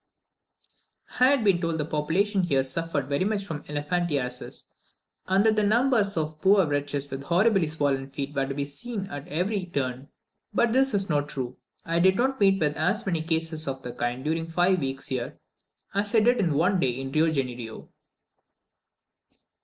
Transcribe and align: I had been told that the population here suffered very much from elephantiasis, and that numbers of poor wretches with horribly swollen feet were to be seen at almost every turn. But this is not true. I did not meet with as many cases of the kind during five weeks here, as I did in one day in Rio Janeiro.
I 1.19 1.27
had 1.27 1.43
been 1.43 1.61
told 1.61 1.75
that 1.75 1.77
the 1.77 1.85
population 1.85 2.41
here 2.41 2.63
suffered 2.63 3.07
very 3.07 3.23
much 3.23 3.45
from 3.45 3.61
elephantiasis, 3.67 4.65
and 5.27 5.45
that 5.45 5.63
numbers 5.63 6.17
of 6.17 6.41
poor 6.41 6.65
wretches 6.65 7.11
with 7.11 7.21
horribly 7.25 7.67
swollen 7.67 8.09
feet 8.09 8.33
were 8.33 8.47
to 8.47 8.55
be 8.55 8.65
seen 8.65 9.01
at 9.11 9.27
almost 9.27 9.27
every 9.31 9.65
turn. 9.67 10.07
But 10.55 10.73
this 10.73 10.95
is 10.95 11.07
not 11.07 11.29
true. 11.29 11.57
I 11.85 11.99
did 11.99 12.15
not 12.15 12.39
meet 12.39 12.59
with 12.59 12.75
as 12.77 13.05
many 13.05 13.21
cases 13.21 13.67
of 13.67 13.83
the 13.83 13.93
kind 13.93 14.23
during 14.23 14.47
five 14.47 14.79
weeks 14.79 15.09
here, 15.09 15.37
as 15.93 16.15
I 16.15 16.19
did 16.21 16.37
in 16.39 16.55
one 16.55 16.79
day 16.79 16.99
in 16.99 17.11
Rio 17.11 17.29
Janeiro. 17.31 17.89